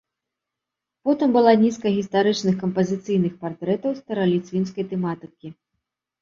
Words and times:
Потым 1.09 1.35
была 1.37 1.51
нізка 1.63 1.87
гістарычных 1.97 2.55
кампазіцыйных 2.63 3.37
партрэтаў 3.45 3.91
стараліцвінскай 4.01 4.89
тэматыкі. 4.95 5.47